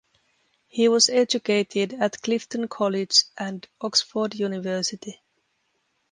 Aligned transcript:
He 0.67 0.87
was 0.89 1.11
educated 1.11 1.93
at 1.93 2.23
Clifton 2.23 2.67
College 2.69 3.25
and 3.37 3.67
Oxford 3.83 4.33
University. 4.33 5.21